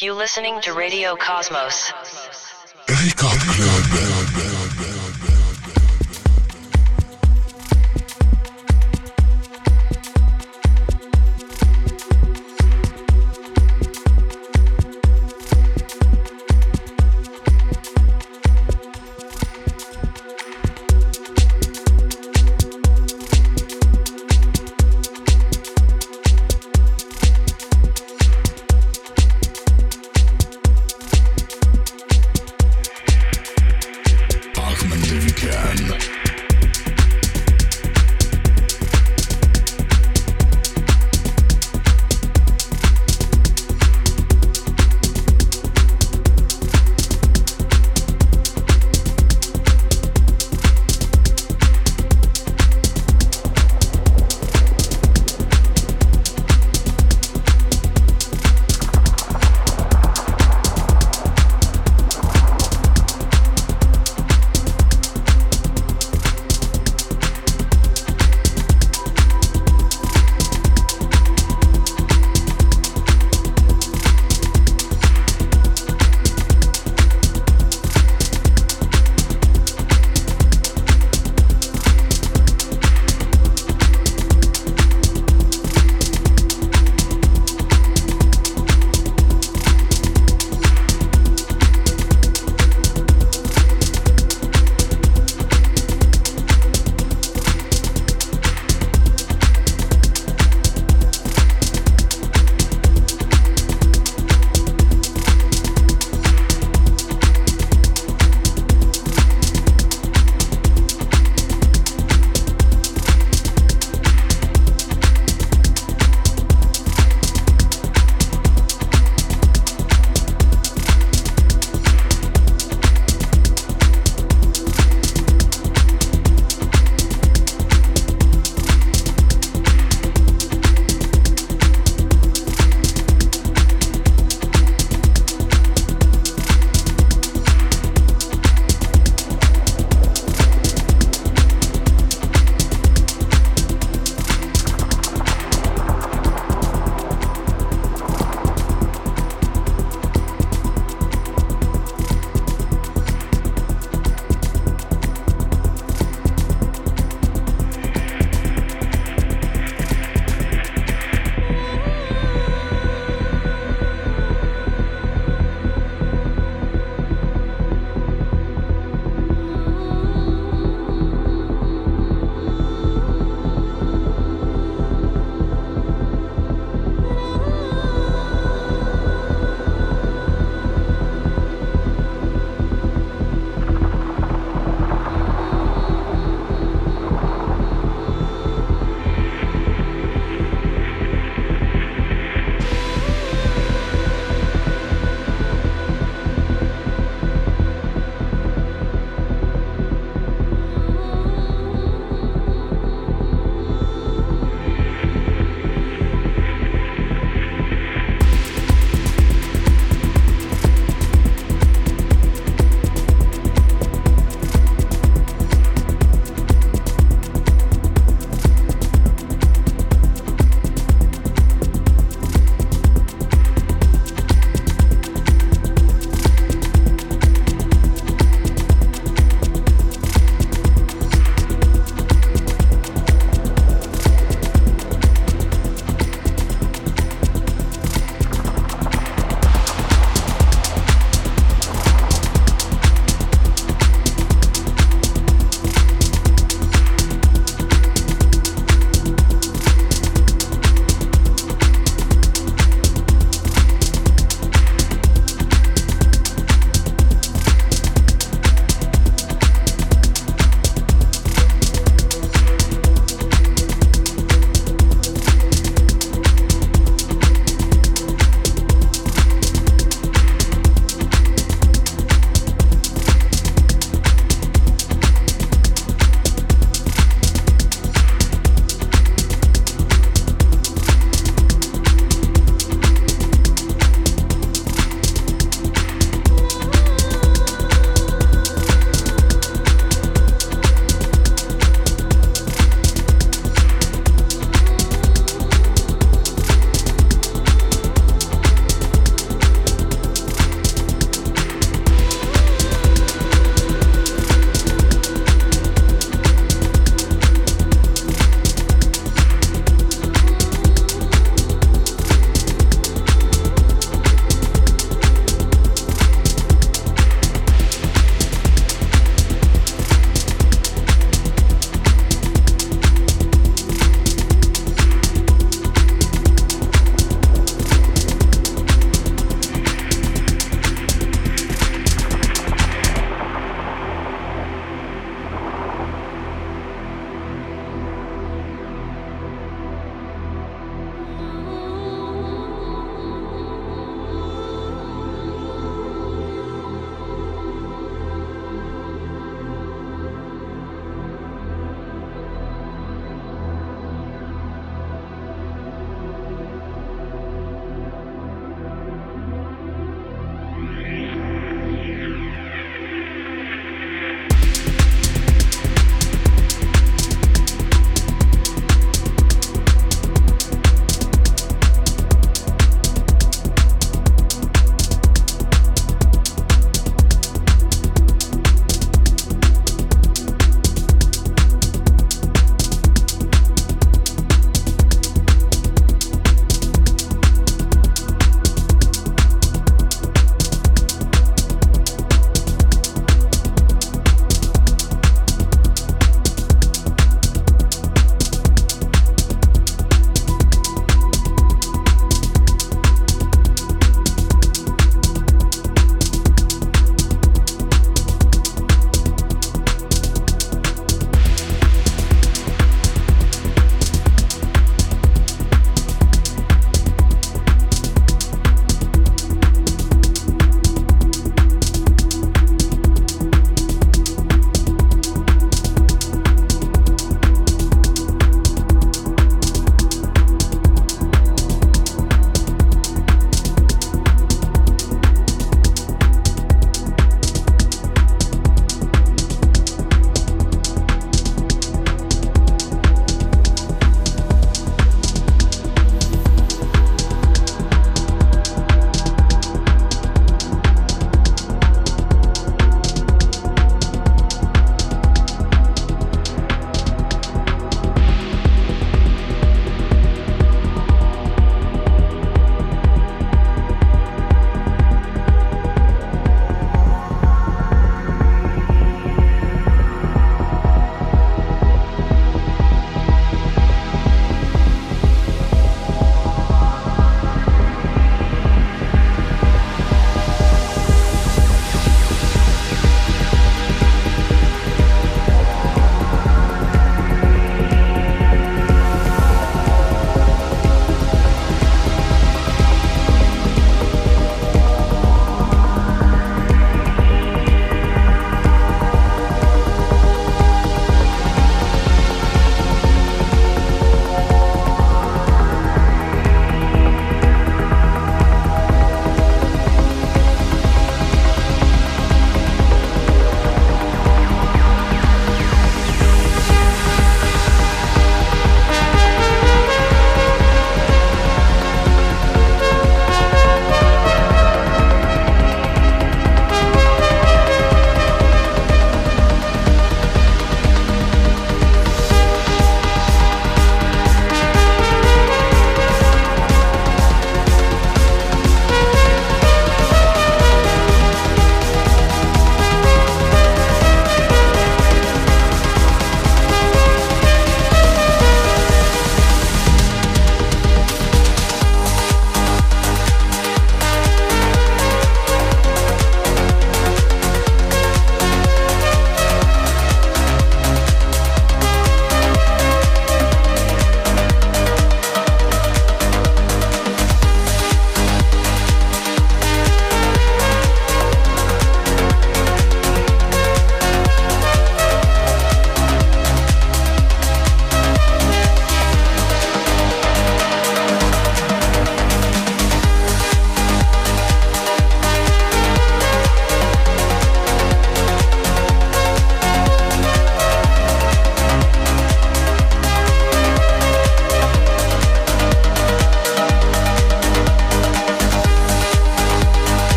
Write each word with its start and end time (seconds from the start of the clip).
You 0.00 0.14
listening 0.14 0.60
to 0.60 0.74
Radio 0.74 1.16
Cosmos. 1.16 1.90
Club. 3.16 4.37